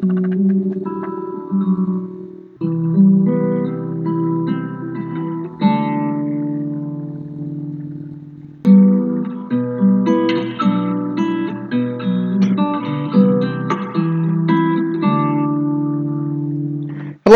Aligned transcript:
Hello 0.00 0.14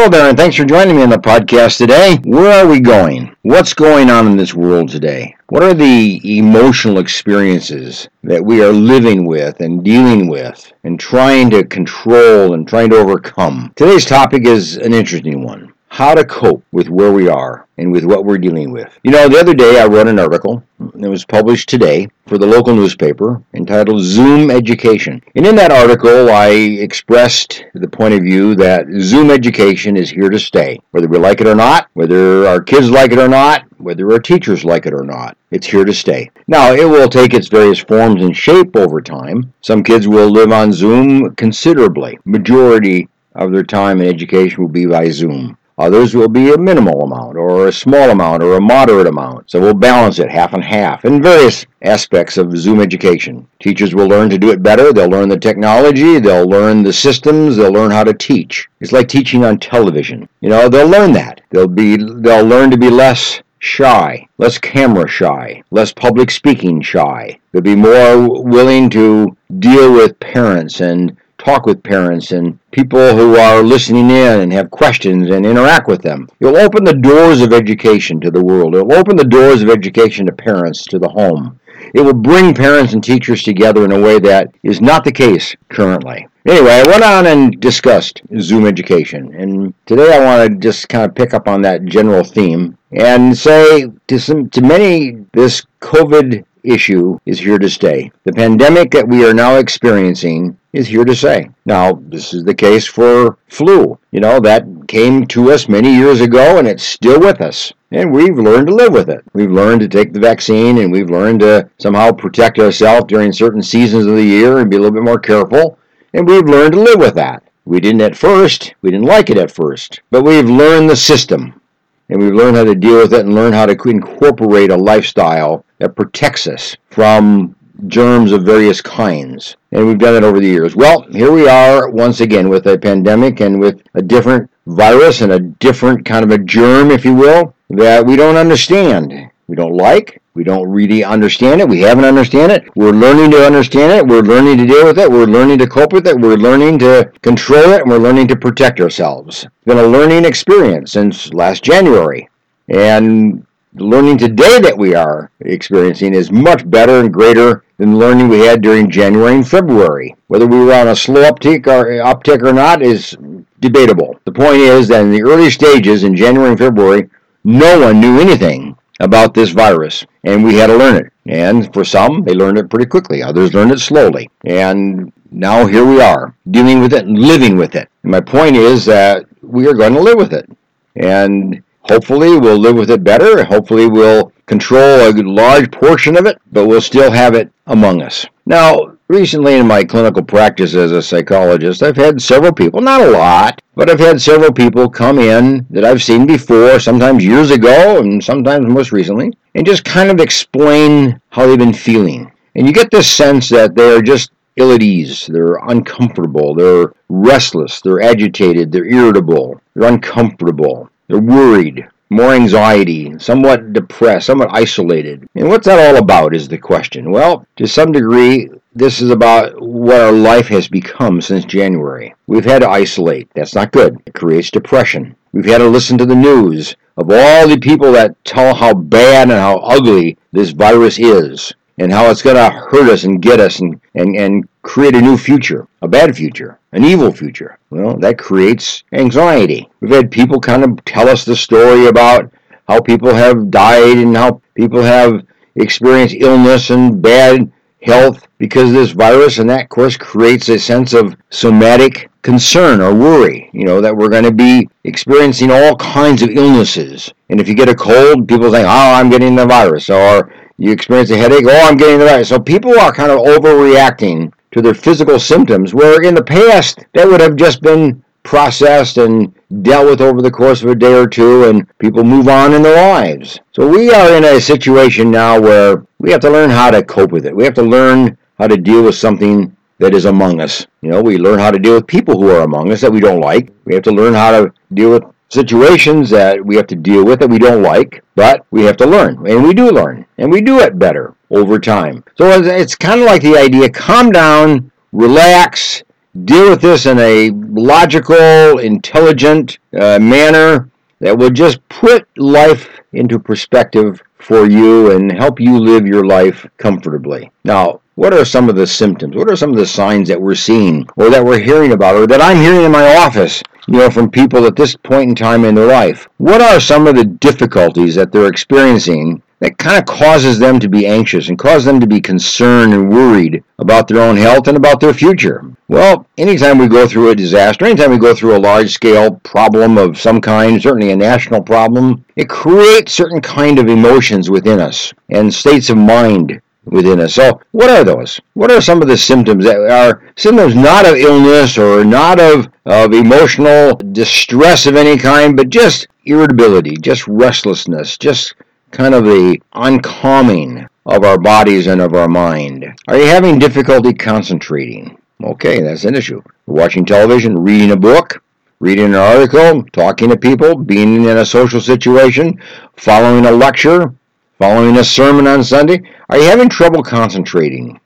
there, 0.08 0.28
and 0.28 0.38
thanks 0.38 0.54
for 0.54 0.64
joining 0.64 0.94
me 0.94 1.02
on 1.02 1.10
the 1.10 1.16
podcast 1.16 1.78
today. 1.78 2.20
Where 2.22 2.64
are 2.64 2.68
we 2.68 2.78
going? 2.78 3.34
What's 3.42 3.74
going 3.74 4.08
on 4.08 4.28
in 4.28 4.36
this 4.36 4.54
world 4.54 4.88
today? 4.88 5.34
What 5.52 5.64
are 5.64 5.74
the 5.74 6.38
emotional 6.38 6.98
experiences 6.98 8.08
that 8.24 8.42
we 8.42 8.62
are 8.62 8.72
living 8.72 9.26
with 9.26 9.60
and 9.60 9.84
dealing 9.84 10.28
with 10.28 10.72
and 10.82 10.98
trying 10.98 11.50
to 11.50 11.62
control 11.62 12.54
and 12.54 12.66
trying 12.66 12.88
to 12.88 12.96
overcome? 12.96 13.70
Today's 13.76 14.06
topic 14.06 14.46
is 14.46 14.78
an 14.78 14.94
interesting 14.94 15.44
one 15.44 15.74
how 15.92 16.14
to 16.14 16.24
cope 16.24 16.64
with 16.72 16.88
where 16.88 17.12
we 17.12 17.28
are 17.28 17.66
and 17.76 17.92
with 17.92 18.02
what 18.02 18.24
we're 18.24 18.38
dealing 18.38 18.72
with. 18.72 18.98
You 19.04 19.10
know, 19.10 19.28
the 19.28 19.38
other 19.38 19.52
day 19.52 19.78
I 19.78 19.84
wrote 19.84 20.08
an 20.08 20.18
article 20.18 20.64
that 20.78 21.10
was 21.10 21.26
published 21.26 21.68
today 21.68 22.08
for 22.26 22.38
the 22.38 22.46
local 22.46 22.74
newspaper 22.74 23.42
entitled 23.52 24.00
Zoom 24.00 24.50
Education. 24.50 25.22
And 25.34 25.46
in 25.46 25.54
that 25.56 25.70
article, 25.70 26.30
I 26.30 26.48
expressed 26.48 27.66
the 27.74 27.88
point 27.88 28.14
of 28.14 28.22
view 28.22 28.54
that 28.54 28.86
Zoom 29.00 29.30
education 29.30 29.98
is 29.98 30.08
here 30.08 30.30
to 30.30 30.38
stay. 30.38 30.80
Whether 30.92 31.08
we 31.08 31.18
like 31.18 31.42
it 31.42 31.46
or 31.46 31.54
not, 31.54 31.90
whether 31.92 32.46
our 32.46 32.62
kids 32.62 32.88
like 32.88 33.12
it 33.12 33.18
or 33.18 33.28
not, 33.28 33.64
whether 33.76 34.10
our 34.12 34.18
teachers 34.18 34.64
like 34.64 34.86
it 34.86 34.94
or 34.94 35.04
not, 35.04 35.36
it's 35.50 35.66
here 35.66 35.84
to 35.84 35.92
stay. 35.92 36.30
Now, 36.46 36.72
it 36.72 36.88
will 36.88 37.10
take 37.10 37.34
its 37.34 37.48
various 37.48 37.80
forms 37.80 38.22
and 38.22 38.34
shape 38.34 38.76
over 38.76 39.02
time. 39.02 39.52
Some 39.60 39.82
kids 39.82 40.08
will 40.08 40.30
live 40.30 40.52
on 40.52 40.72
Zoom 40.72 41.34
considerably. 41.34 42.18
Majority 42.24 43.10
of 43.34 43.52
their 43.52 43.62
time 43.62 44.00
in 44.00 44.08
education 44.08 44.62
will 44.62 44.70
be 44.70 44.86
by 44.86 45.10
Zoom. 45.10 45.58
Others 45.78 46.14
will 46.14 46.28
be 46.28 46.52
a 46.52 46.58
minimal 46.58 47.02
amount, 47.02 47.36
or 47.36 47.68
a 47.68 47.72
small 47.72 48.10
amount, 48.10 48.42
or 48.42 48.54
a 48.54 48.60
moderate 48.60 49.06
amount. 49.06 49.50
So 49.50 49.60
we'll 49.60 49.74
balance 49.74 50.18
it 50.18 50.30
half 50.30 50.52
and 50.52 50.62
half 50.62 51.04
in 51.04 51.22
various 51.22 51.66
aspects 51.82 52.36
of 52.36 52.56
Zoom 52.56 52.80
education. 52.80 53.48
Teachers 53.60 53.94
will 53.94 54.06
learn 54.06 54.30
to 54.30 54.38
do 54.38 54.50
it 54.50 54.62
better. 54.62 54.92
They'll 54.92 55.08
learn 55.08 55.28
the 55.28 55.38
technology. 55.38 56.18
They'll 56.18 56.48
learn 56.48 56.82
the 56.82 56.92
systems. 56.92 57.56
They'll 57.56 57.72
learn 57.72 57.90
how 57.90 58.04
to 58.04 58.14
teach. 58.14 58.68
It's 58.80 58.92
like 58.92 59.08
teaching 59.08 59.44
on 59.44 59.58
television. 59.58 60.28
You 60.40 60.50
know, 60.50 60.68
they'll 60.68 60.88
learn 60.88 61.12
that. 61.12 61.40
They'll 61.50 61.68
be, 61.68 61.96
they'll 61.96 62.46
learn 62.46 62.70
to 62.70 62.78
be 62.78 62.90
less 62.90 63.42
shy, 63.62 64.26
less 64.38 64.58
camera 64.58 65.08
shy, 65.08 65.62
less 65.70 65.92
public 65.92 66.30
speaking 66.30 66.82
shy. 66.82 67.38
They'll 67.52 67.62
be 67.62 67.76
more 67.76 68.42
willing 68.42 68.90
to 68.90 69.36
deal 69.58 69.92
with 69.92 70.18
parents 70.18 70.80
and 70.80 71.16
talk 71.44 71.66
with 71.66 71.82
parents 71.82 72.30
and 72.30 72.58
people 72.70 73.16
who 73.16 73.36
are 73.36 73.62
listening 73.62 74.10
in 74.10 74.40
and 74.40 74.52
have 74.52 74.70
questions 74.70 75.30
and 75.30 75.44
interact 75.44 75.88
with 75.88 76.02
them. 76.02 76.28
It'll 76.40 76.56
open 76.56 76.84
the 76.84 76.94
doors 76.94 77.40
of 77.40 77.52
education 77.52 78.20
to 78.20 78.30
the 78.30 78.42
world. 78.42 78.74
It'll 78.74 78.94
open 78.94 79.16
the 79.16 79.24
doors 79.24 79.62
of 79.62 79.68
education 79.68 80.26
to 80.26 80.32
parents, 80.32 80.84
to 80.86 80.98
the 80.98 81.08
home. 81.08 81.58
It 81.94 82.02
will 82.02 82.14
bring 82.14 82.54
parents 82.54 82.92
and 82.92 83.02
teachers 83.02 83.42
together 83.42 83.84
in 83.84 83.92
a 83.92 84.00
way 84.00 84.20
that 84.20 84.54
is 84.62 84.80
not 84.80 85.04
the 85.04 85.12
case 85.12 85.56
currently. 85.68 86.28
Anyway, 86.46 86.70
I 86.70 86.86
went 86.86 87.04
on 87.04 87.26
and 87.26 87.60
discussed 87.60 88.22
Zoom 88.40 88.66
education, 88.66 89.34
and 89.34 89.74
today 89.86 90.14
I 90.14 90.24
want 90.24 90.48
to 90.48 90.58
just 90.58 90.88
kind 90.88 91.04
of 91.04 91.14
pick 91.14 91.34
up 91.34 91.48
on 91.48 91.62
that 91.62 91.84
general 91.84 92.24
theme 92.24 92.78
and 92.92 93.36
say 93.36 93.88
to 94.08 94.18
some 94.18 94.48
to 94.50 94.60
many 94.60 95.24
this 95.32 95.64
COVID 95.80 96.44
issue 96.64 97.18
is 97.26 97.40
here 97.40 97.58
to 97.58 97.68
stay. 97.68 98.10
The 98.24 98.32
pandemic 98.32 98.90
that 98.92 99.08
we 99.08 99.24
are 99.24 99.34
now 99.34 99.56
experiencing 99.56 100.56
is 100.72 100.88
here 100.88 101.04
to 101.04 101.14
say. 101.14 101.50
Now, 101.66 102.00
this 102.08 102.32
is 102.32 102.44
the 102.44 102.54
case 102.54 102.86
for 102.86 103.38
flu. 103.48 103.98
You 104.10 104.20
know, 104.20 104.40
that 104.40 104.64
came 104.88 105.26
to 105.28 105.52
us 105.52 105.68
many 105.68 105.94
years 105.94 106.20
ago 106.20 106.58
and 106.58 106.66
it's 106.66 106.82
still 106.82 107.20
with 107.20 107.40
us. 107.40 107.72
And 107.90 108.10
we've 108.10 108.38
learned 108.38 108.68
to 108.68 108.74
live 108.74 108.92
with 108.92 109.10
it. 109.10 109.22
We've 109.34 109.50
learned 109.50 109.80
to 109.82 109.88
take 109.88 110.12
the 110.12 110.20
vaccine 110.20 110.78
and 110.78 110.90
we've 110.90 111.10
learned 111.10 111.40
to 111.40 111.68
somehow 111.78 112.12
protect 112.12 112.58
ourselves 112.58 113.06
during 113.06 113.32
certain 113.32 113.62
seasons 113.62 114.06
of 114.06 114.16
the 114.16 114.24
year 114.24 114.58
and 114.58 114.70
be 114.70 114.76
a 114.76 114.80
little 114.80 114.94
bit 114.94 115.04
more 115.04 115.18
careful. 115.18 115.78
And 116.14 116.26
we've 116.26 116.48
learned 116.48 116.72
to 116.72 116.80
live 116.80 116.98
with 116.98 117.14
that. 117.16 117.42
We 117.64 117.78
didn't 117.78 118.00
at 118.00 118.16
first, 118.16 118.74
we 118.82 118.90
didn't 118.90 119.06
like 119.06 119.30
it 119.30 119.38
at 119.38 119.50
first, 119.50 120.00
but 120.10 120.24
we've 120.24 120.48
learned 120.48 120.90
the 120.90 120.96
system 120.96 121.60
and 122.08 122.20
we've 122.20 122.34
learned 122.34 122.56
how 122.56 122.64
to 122.64 122.74
deal 122.74 122.98
with 122.98 123.14
it 123.14 123.24
and 123.24 123.34
learn 123.34 123.52
how 123.52 123.66
to 123.66 123.88
incorporate 123.88 124.70
a 124.70 124.76
lifestyle 124.76 125.64
that 125.78 125.94
protects 125.96 126.46
us 126.46 126.76
from 126.90 127.54
germs 127.86 128.32
of 128.32 128.44
various 128.44 128.80
kinds. 128.80 129.56
And 129.72 129.86
we've 129.86 129.98
done 129.98 130.14
it 130.14 130.24
over 130.24 130.40
the 130.40 130.46
years. 130.46 130.76
Well, 130.76 131.02
here 131.10 131.32
we 131.32 131.48
are 131.48 131.88
once 131.88 132.20
again 132.20 132.48
with 132.48 132.66
a 132.66 132.78
pandemic 132.78 133.40
and 133.40 133.60
with 133.60 133.82
a 133.94 134.02
different 134.02 134.50
virus 134.66 135.20
and 135.20 135.32
a 135.32 135.40
different 135.40 136.04
kind 136.04 136.24
of 136.24 136.30
a 136.30 136.38
germ, 136.38 136.90
if 136.90 137.04
you 137.04 137.14
will, 137.14 137.54
that 137.70 138.04
we 138.04 138.16
don't 138.16 138.36
understand. 138.36 139.30
We 139.48 139.56
don't 139.56 139.76
like, 139.76 140.22
we 140.34 140.44
don't 140.44 140.68
really 140.70 141.04
understand 141.04 141.60
it. 141.60 141.68
We 141.68 141.80
haven't 141.80 142.06
understand 142.06 142.52
it. 142.52 142.64
We're 142.74 142.92
learning 142.92 143.32
to 143.32 143.44
understand 143.44 143.92
it. 143.92 144.06
We're 144.06 144.22
learning 144.22 144.58
to 144.58 144.66
deal 144.66 144.86
with 144.86 144.98
it. 144.98 145.10
We're 145.10 145.26
learning 145.26 145.58
to 145.58 145.66
cope 145.66 145.92
with 145.92 146.06
it. 146.06 146.18
We're 146.18 146.36
learning 146.36 146.78
to 146.80 147.12
control 147.20 147.72
it. 147.72 147.82
And 147.82 147.90
we're 147.90 147.98
learning 147.98 148.28
to 148.28 148.36
protect 148.36 148.80
ourselves. 148.80 149.44
It's 149.44 149.64
been 149.66 149.78
a 149.78 149.82
learning 149.82 150.24
experience 150.24 150.92
since 150.92 151.34
last 151.34 151.62
January. 151.62 152.30
And 152.68 153.46
the 153.74 153.84
learning 153.84 154.18
today 154.18 154.60
that 154.60 154.76
we 154.76 154.94
are 154.94 155.30
experiencing 155.40 156.14
is 156.14 156.30
much 156.30 156.68
better 156.70 157.00
and 157.00 157.12
greater 157.12 157.64
than 157.78 157.92
the 157.92 157.96
learning 157.96 158.28
we 158.28 158.40
had 158.40 158.60
during 158.60 158.90
January 158.90 159.34
and 159.34 159.48
February. 159.48 160.14
Whether 160.26 160.46
we 160.46 160.58
were 160.58 160.74
on 160.74 160.88
a 160.88 160.96
slow 160.96 161.22
uptick 161.22 161.66
or 161.66 161.86
uptick 162.02 162.42
or 162.46 162.52
not 162.52 162.82
is 162.82 163.16
debatable. 163.60 164.18
The 164.24 164.32
point 164.32 164.56
is 164.56 164.88
that 164.88 165.02
in 165.02 165.10
the 165.10 165.22
early 165.22 165.50
stages 165.50 166.04
in 166.04 166.14
January 166.14 166.50
and 166.50 166.58
February, 166.58 167.08
no 167.44 167.80
one 167.80 168.00
knew 168.00 168.20
anything 168.20 168.76
about 169.00 169.34
this 169.34 169.50
virus, 169.50 170.04
and 170.22 170.44
we 170.44 170.54
had 170.54 170.66
to 170.68 170.76
learn 170.76 170.96
it. 170.96 171.12
And 171.26 171.72
for 171.72 171.84
some, 171.84 172.24
they 172.24 172.34
learned 172.34 172.58
it 172.58 172.68
pretty 172.68 172.86
quickly. 172.86 173.22
Others 173.22 173.54
learned 173.54 173.72
it 173.72 173.80
slowly. 173.80 174.30
And 174.44 175.12
now 175.30 175.66
here 175.66 175.84
we 175.84 176.00
are, 176.00 176.34
dealing 176.50 176.80
with 176.80 176.92
it 176.92 177.06
and 177.06 177.18
living 177.18 177.56
with 177.56 177.74
it. 177.74 177.88
And 178.02 178.12
my 178.12 178.20
point 178.20 178.54
is 178.54 178.84
that 178.84 179.26
we 179.40 179.66
are 179.66 179.74
going 179.74 179.94
to 179.94 180.00
live 180.00 180.16
with 180.16 180.32
it. 180.32 180.48
And 180.94 181.62
hopefully 181.88 182.38
we'll 182.38 182.58
live 182.58 182.76
with 182.76 182.90
it 182.90 183.04
better. 183.04 183.44
Hopefully 183.44 183.86
we'll 183.86 184.32
control 184.46 185.08
a 185.08 185.12
large 185.12 185.70
portion 185.70 186.16
of 186.16 186.26
it, 186.26 186.40
but 186.50 186.66
we'll 186.66 186.80
still 186.80 187.10
have 187.10 187.34
it 187.34 187.52
among 187.66 188.02
us. 188.02 188.26
Now, 188.44 188.96
recently 189.08 189.54
in 189.54 189.66
my 189.66 189.84
clinical 189.84 190.22
practice 190.22 190.74
as 190.74 190.92
a 190.92 191.02
psychologist, 191.02 191.82
I've 191.82 191.96
had 191.96 192.20
several 192.20 192.52
people, 192.52 192.80
not 192.80 193.02
a 193.02 193.10
lot, 193.10 193.60
but 193.74 193.88
I've 193.88 194.00
had 194.00 194.20
several 194.20 194.52
people 194.52 194.88
come 194.88 195.18
in 195.18 195.66
that 195.70 195.84
I've 195.84 196.02
seen 196.02 196.26
before, 196.26 196.80
sometimes 196.80 197.24
years 197.24 197.50
ago 197.50 197.98
and 197.98 198.22
sometimes 198.22 198.66
most 198.66 198.92
recently, 198.92 199.32
and 199.54 199.66
just 199.66 199.84
kind 199.84 200.10
of 200.10 200.20
explain 200.20 201.20
how 201.30 201.46
they've 201.46 201.58
been 201.58 201.72
feeling. 201.72 202.32
And 202.54 202.66
you 202.66 202.72
get 202.72 202.90
this 202.90 203.10
sense 203.10 203.48
that 203.50 203.74
they're 203.74 204.02
just 204.02 204.32
ill 204.56 204.72
at 204.72 204.82
ease, 204.82 205.26
they're 205.32 205.56
uncomfortable, 205.68 206.54
they're 206.54 206.92
restless, 207.08 207.80
they're 207.80 208.02
agitated, 208.02 208.70
they're 208.70 208.84
irritable, 208.84 209.60
they're 209.74 209.88
uncomfortable, 209.88 210.90
they're 211.08 211.20
worried, 211.20 211.86
more 212.10 212.32
anxiety, 212.32 213.18
somewhat 213.18 213.72
depressed, 213.72 214.26
somewhat 214.26 214.50
isolated. 214.52 215.26
And 215.34 215.48
what's 215.48 215.66
that 215.66 215.78
all 215.78 216.00
about 216.00 216.34
is 216.34 216.48
the 216.48 216.58
question. 216.58 217.10
Well, 217.10 217.46
to 217.56 217.66
some 217.66 217.92
degree, 217.92 218.50
this 218.74 219.00
is 219.00 219.10
about 219.10 219.60
what 219.60 220.00
our 220.00 220.12
life 220.12 220.48
has 220.48 220.68
become 220.68 221.20
since 221.20 221.44
January. 221.44 222.14
We've 222.26 222.44
had 222.44 222.60
to 222.62 222.70
isolate. 222.70 223.28
That's 223.34 223.54
not 223.54 223.72
good. 223.72 223.98
It 224.06 224.14
creates 224.14 224.50
depression. 224.50 225.16
We've 225.32 225.44
had 225.44 225.58
to 225.58 225.68
listen 225.68 225.98
to 225.98 226.06
the 226.06 226.14
news 226.14 226.76
of 226.96 227.10
all 227.10 227.48
the 227.48 227.58
people 227.58 227.92
that 227.92 228.22
tell 228.24 228.54
how 228.54 228.74
bad 228.74 229.30
and 229.30 229.38
how 229.38 229.58
ugly 229.58 230.18
this 230.32 230.50
virus 230.50 230.98
is 230.98 231.54
and 231.78 231.92
how 231.92 232.10
it's 232.10 232.22
going 232.22 232.36
to 232.36 232.50
hurt 232.50 232.88
us 232.90 233.04
and 233.04 233.22
get 233.22 233.40
us 233.40 233.60
and, 233.60 233.80
and, 233.94 234.16
and 234.16 234.48
create 234.62 234.94
a 234.94 235.00
new 235.00 235.16
future, 235.16 235.66
a 235.80 235.88
bad 235.88 236.16
future, 236.16 236.58
an 236.72 236.84
evil 236.84 237.12
future. 237.12 237.58
Well, 237.70 237.96
that 237.98 238.18
creates 238.18 238.84
anxiety. 238.92 239.68
We've 239.80 239.94
had 239.94 240.10
people 240.10 240.40
kind 240.40 240.64
of 240.64 240.84
tell 240.84 241.08
us 241.08 241.24
the 241.24 241.36
story 241.36 241.86
about 241.86 242.32
how 242.68 242.80
people 242.80 243.12
have 243.12 243.50
died 243.50 243.98
and 243.98 244.16
how 244.16 244.40
people 244.54 244.82
have 244.82 245.26
experienced 245.56 246.14
illness 246.18 246.70
and 246.70 247.02
bad 247.02 247.50
health 247.82 248.26
because 248.38 248.68
of 248.68 248.74
this 248.74 248.92
virus, 248.92 249.38
and 249.38 249.50
that, 249.50 249.64
of 249.64 249.68
course, 249.68 249.96
creates 249.96 250.48
a 250.48 250.58
sense 250.58 250.92
of 250.94 251.16
somatic 251.30 252.10
concern 252.22 252.80
or 252.80 252.94
worry, 252.94 253.50
you 253.52 253.64
know, 253.64 253.80
that 253.80 253.96
we're 253.96 254.08
going 254.08 254.24
to 254.24 254.32
be 254.32 254.68
experiencing 254.84 255.50
all 255.50 255.76
kinds 255.76 256.22
of 256.22 256.30
illnesses. 256.30 257.12
And 257.28 257.40
if 257.40 257.48
you 257.48 257.54
get 257.54 257.68
a 257.68 257.74
cold, 257.74 258.28
people 258.28 258.50
think, 258.50 258.66
oh, 258.66 258.94
I'm 258.94 259.10
getting 259.10 259.34
the 259.34 259.46
virus. 259.46 259.90
Or 259.90 260.32
you 260.62 260.70
experience 260.70 261.10
a 261.10 261.16
headache, 261.16 261.44
oh, 261.44 261.68
I'm 261.68 261.76
getting 261.76 261.98
the 261.98 262.04
virus. 262.04 262.28
So 262.28 262.38
people 262.38 262.78
are 262.78 262.92
kind 262.92 263.10
of 263.10 263.18
overreacting 263.18 264.32
to 264.52 264.62
their 264.62 264.74
physical 264.74 265.18
symptoms, 265.18 265.74
where 265.74 266.02
in 266.02 266.14
the 266.14 266.22
past, 266.22 266.84
that 266.94 267.08
would 267.08 267.20
have 267.20 267.34
just 267.34 267.62
been 267.62 268.04
processed 268.22 268.96
and 268.96 269.34
dealt 269.62 269.86
with 269.86 270.00
over 270.00 270.22
the 270.22 270.30
course 270.30 270.62
of 270.62 270.70
a 270.70 270.76
day 270.76 270.94
or 270.94 271.08
two, 271.08 271.48
and 271.48 271.66
people 271.78 272.04
move 272.04 272.28
on 272.28 272.52
in 272.54 272.62
their 272.62 272.92
lives. 272.92 273.40
So 273.50 273.66
we 273.66 273.90
are 273.90 274.14
in 274.16 274.22
a 274.22 274.40
situation 274.40 275.10
now 275.10 275.40
where 275.40 275.84
we 275.98 276.12
have 276.12 276.20
to 276.20 276.30
learn 276.30 276.50
how 276.50 276.70
to 276.70 276.84
cope 276.84 277.10
with 277.10 277.26
it. 277.26 277.34
We 277.34 277.42
have 277.42 277.54
to 277.54 277.62
learn 277.62 278.16
how 278.38 278.46
to 278.46 278.56
deal 278.56 278.84
with 278.84 278.94
something 278.94 279.56
that 279.78 279.94
is 279.94 280.04
among 280.04 280.40
us. 280.40 280.68
You 280.80 280.90
know, 280.90 281.02
we 281.02 281.18
learn 281.18 281.40
how 281.40 281.50
to 281.50 281.58
deal 281.58 281.74
with 281.74 281.88
people 281.88 282.20
who 282.20 282.30
are 282.30 282.42
among 282.42 282.70
us 282.70 282.82
that 282.82 282.92
we 282.92 283.00
don't 283.00 283.20
like. 283.20 283.52
We 283.64 283.74
have 283.74 283.82
to 283.82 283.90
learn 283.90 284.14
how 284.14 284.30
to 284.30 284.52
deal 284.72 284.90
with 284.90 285.02
situations 285.32 286.10
that 286.10 286.44
we 286.44 286.56
have 286.56 286.66
to 286.66 286.76
deal 286.76 287.04
with 287.04 287.20
that 287.20 287.30
we 287.30 287.38
don't 287.38 287.62
like, 287.62 288.04
but 288.14 288.44
we 288.50 288.64
have 288.64 288.76
to 288.76 288.86
learn. 288.86 289.26
And 289.26 289.42
we 289.42 289.54
do 289.54 289.70
learn. 289.70 290.04
And 290.18 290.30
we 290.30 290.42
do 290.42 290.60
it 290.60 290.78
better 290.78 291.14
over 291.30 291.58
time. 291.58 292.04
So 292.16 292.30
it's 292.42 292.74
kind 292.74 293.00
of 293.00 293.06
like 293.06 293.22
the 293.22 293.38
idea 293.38 293.70
calm 293.70 294.10
down, 294.10 294.70
relax, 294.92 295.82
deal 296.24 296.50
with 296.50 296.60
this 296.60 296.84
in 296.84 296.98
a 296.98 297.30
logical, 297.30 298.58
intelligent 298.58 299.58
uh, 299.80 299.98
manner 299.98 300.68
that 301.00 301.16
will 301.16 301.30
just 301.30 301.66
put 301.68 302.06
life 302.18 302.80
into 302.92 303.18
perspective 303.18 304.02
for 304.18 304.48
you 304.48 304.92
and 304.92 305.10
help 305.10 305.40
you 305.40 305.58
live 305.58 305.86
your 305.86 306.04
life 306.04 306.46
comfortably. 306.58 307.30
Now, 307.44 307.80
what 307.94 308.14
are 308.14 308.24
some 308.24 308.48
of 308.48 308.56
the 308.56 308.66
symptoms? 308.66 309.16
What 309.16 309.30
are 309.30 309.36
some 309.36 309.50
of 309.50 309.56
the 309.56 309.66
signs 309.66 310.08
that 310.08 310.20
we're 310.20 310.34
seeing 310.34 310.86
or 310.96 311.10
that 311.10 311.24
we're 311.24 311.40
hearing 311.40 311.72
about 311.72 311.96
or 311.96 312.06
that 312.06 312.20
I'm 312.20 312.36
hearing 312.36 312.64
in 312.64 312.72
my 312.72 312.96
office, 312.96 313.42
you 313.66 313.78
know, 313.78 313.90
from 313.90 314.10
people 314.10 314.46
at 314.46 314.56
this 314.56 314.76
point 314.76 315.10
in 315.10 315.14
time 315.14 315.44
in 315.44 315.54
their 315.54 315.66
life? 315.66 316.08
What 316.18 316.40
are 316.40 316.60
some 316.60 316.86
of 316.86 316.96
the 316.96 317.04
difficulties 317.04 317.94
that 317.94 318.12
they're 318.12 318.26
experiencing 318.26 319.22
that 319.40 319.58
kind 319.58 319.78
of 319.78 319.86
causes 319.86 320.38
them 320.38 320.60
to 320.60 320.68
be 320.68 320.86
anxious 320.86 321.28
and 321.28 321.38
cause 321.38 321.64
them 321.64 321.80
to 321.80 321.86
be 321.86 322.00
concerned 322.00 322.72
and 322.72 322.88
worried 322.88 323.42
about 323.58 323.88
their 323.88 324.00
own 324.00 324.16
health 324.16 324.46
and 324.46 324.56
about 324.56 324.80
their 324.80 324.94
future? 324.94 325.44
Well, 325.68 326.06
anytime 326.18 326.58
we 326.58 326.68
go 326.68 326.86
through 326.86 327.10
a 327.10 327.16
disaster, 327.16 327.64
anytime 327.64 327.90
we 327.90 327.98
go 327.98 328.14
through 328.14 328.36
a 328.36 328.38
large 328.38 328.72
scale 328.72 329.16
problem 329.24 329.78
of 329.78 329.98
some 329.98 330.20
kind, 330.20 330.60
certainly 330.60 330.92
a 330.92 330.96
national 330.96 331.42
problem, 331.42 332.04
it 332.16 332.28
creates 332.28 332.92
certain 332.92 333.20
kind 333.20 333.58
of 333.58 333.68
emotions 333.68 334.30
within 334.30 334.60
us 334.60 334.92
and 335.10 335.32
states 335.32 335.70
of 335.70 335.76
mind 335.76 336.40
within 336.64 337.00
us. 337.00 337.14
So, 337.14 337.40
what 337.52 337.70
are 337.70 337.84
those? 337.84 338.20
What 338.34 338.50
are 338.50 338.60
some 338.60 338.82
of 338.82 338.88
the 338.88 338.96
symptoms 338.96 339.44
that 339.44 339.56
are 339.56 340.12
symptoms 340.16 340.54
not 340.54 340.86
of 340.86 340.96
illness 340.96 341.58
or 341.58 341.84
not 341.84 342.20
of, 342.20 342.48
of 342.66 342.92
emotional 342.92 343.76
distress 343.76 344.66
of 344.66 344.76
any 344.76 344.98
kind, 344.98 345.36
but 345.36 345.50
just 345.50 345.88
irritability, 346.04 346.76
just 346.76 347.06
restlessness, 347.08 347.98
just 347.98 348.34
kind 348.70 348.94
of 348.94 349.04
the 349.04 349.40
uncalming 349.54 350.66
of 350.86 351.04
our 351.04 351.18
bodies 351.18 351.66
and 351.66 351.80
of 351.80 351.94
our 351.94 352.08
mind. 352.08 352.64
Are 352.88 352.96
you 352.96 353.06
having 353.06 353.38
difficulty 353.38 353.92
concentrating? 353.92 354.98
Okay, 355.22 355.60
that's 355.60 355.84
an 355.84 355.94
issue. 355.94 356.22
Watching 356.46 356.84
television, 356.84 357.38
reading 357.38 357.70
a 357.70 357.76
book, 357.76 358.22
reading 358.58 358.86
an 358.86 358.94
article, 358.94 359.64
talking 359.72 360.08
to 360.08 360.16
people, 360.16 360.56
being 360.56 361.04
in 361.04 361.18
a 361.18 361.26
social 361.26 361.60
situation, 361.60 362.40
following 362.76 363.26
a 363.26 363.30
lecture, 363.30 363.94
following 364.42 364.76
a 364.78 364.82
sermon 364.82 365.28
on 365.28 365.44
Sunday. 365.44 365.80
Are 366.08 366.18
you 366.18 366.24
having 366.24 366.48
trouble 366.48 366.82
concentrating? 366.82 367.78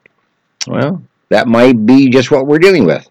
Well, 0.67 1.03
that 1.29 1.49
might 1.49 1.85
be 1.85 2.09
just 2.09 2.31
what 2.31 2.47
we're 2.47 2.59
dealing 2.59 2.87
with. 2.87 3.07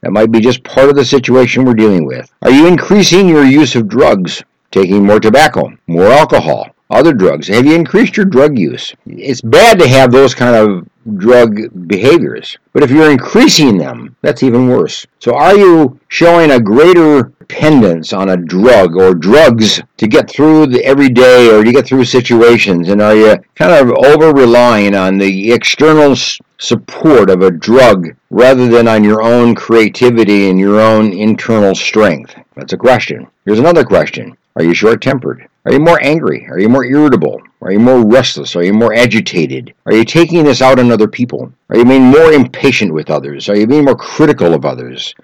That 0.00 0.10
might 0.10 0.32
be 0.32 0.40
just 0.40 0.64
part 0.64 0.88
of 0.88 0.96
the 0.96 1.04
situation 1.04 1.64
we're 1.64 1.74
dealing 1.74 2.04
with. 2.04 2.28
Are 2.42 2.50
you 2.50 2.66
increasing 2.66 3.28
your 3.28 3.44
use 3.44 3.76
of 3.76 3.86
drugs? 3.86 4.42
Taking 4.72 5.06
more 5.06 5.20
tobacco, 5.20 5.72
more 5.86 6.08
alcohol, 6.08 6.70
other 6.90 7.12
drugs? 7.12 7.46
Have 7.46 7.66
you 7.66 7.76
increased 7.76 8.16
your 8.16 8.26
drug 8.26 8.58
use? 8.58 8.92
It's 9.06 9.42
bad 9.42 9.78
to 9.78 9.86
have 9.86 10.10
those 10.10 10.34
kind 10.34 10.56
of 10.56 10.88
drug 11.16 11.88
behaviors, 11.88 12.58
but 12.72 12.82
if 12.82 12.90
you're 12.90 13.10
increasing 13.10 13.78
them, 13.78 14.16
that's 14.22 14.42
even 14.42 14.68
worse. 14.68 15.06
So, 15.18 15.34
are 15.34 15.56
you 15.56 15.98
showing 16.08 16.50
a 16.50 16.60
greater 16.60 17.32
dependence 17.48 18.12
on 18.12 18.28
a 18.28 18.36
drug 18.36 18.94
or 18.96 19.14
drugs 19.14 19.80
to 19.96 20.06
get 20.06 20.30
through 20.30 20.66
the 20.66 20.84
everyday 20.84 21.50
or 21.50 21.64
to 21.64 21.72
get 21.72 21.86
through 21.86 22.04
situations? 22.04 22.88
And 22.88 23.00
are 23.00 23.16
you 23.16 23.36
kind 23.54 23.72
of 23.72 23.90
over 24.04 24.32
relying 24.32 24.94
on 24.94 25.18
the 25.18 25.52
external 25.52 26.14
support 26.58 27.30
of 27.30 27.42
a 27.42 27.50
drug 27.50 28.08
rather 28.30 28.68
than 28.68 28.86
on 28.86 29.02
your 29.02 29.22
own 29.22 29.54
creativity 29.54 30.50
and 30.50 30.60
your 30.60 30.80
own 30.80 31.12
internal 31.12 31.74
strength? 31.74 32.34
That's 32.54 32.74
a 32.74 32.78
question. 32.78 33.26
Here's 33.44 33.58
another 33.58 33.84
question 33.84 34.36
Are 34.56 34.64
you 34.64 34.74
short 34.74 35.00
tempered? 35.00 35.48
Are 35.64 35.72
you 35.72 35.80
more 35.80 36.02
angry? 36.02 36.46
Are 36.48 36.58
you 36.58 36.68
more 36.68 36.84
irritable? 36.84 37.40
Are 37.60 37.72
you 37.72 37.80
more 37.80 38.06
restless? 38.06 38.54
Are 38.56 38.62
you 38.62 38.72
more 38.72 38.94
agitated? 38.94 39.74
Are 39.86 39.92
you 39.92 40.04
taking 40.04 40.44
this 40.44 40.62
out 40.62 40.78
on 40.78 40.92
other 40.92 41.08
people? 41.08 41.52
Are 41.70 41.76
you 41.76 41.84
being 41.84 42.04
more 42.04 42.32
impatient 42.32 42.92
with 42.94 43.10
others? 43.10 43.48
Are 43.48 43.56
you 43.56 43.66
being 43.66 43.84
more 43.84 43.96
critical 43.96 44.54
of 44.54 44.64
others? 44.64 45.14